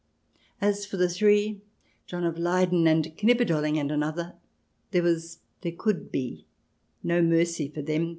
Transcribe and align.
As 0.59 0.83
for 0.83 0.97
the 0.97 1.07
three, 1.07 1.61
John 2.07 2.23
of 2.23 2.39
Leyden 2.39 2.87
and 2.87 3.05
Knipperdoll 3.15 3.67
ing 3.67 3.77
and 3.77 3.91
another, 3.91 4.33
there 4.89 5.03
was— 5.03 5.41
there 5.61 5.73
could 5.77 6.11
be 6.11 6.47
no 7.03 7.21
mercy 7.21 7.67
for 7.69 7.83
them. 7.83 8.09